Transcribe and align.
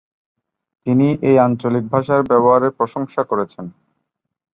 তিনি 0.87 1.07
এই 1.29 1.37
আঞ্চলিক 1.39 1.85
ভাষার 1.93 2.21
ব্যবহারের 2.29 2.71
প্রশংসা 2.79 3.21
করেছেন। 3.23 3.65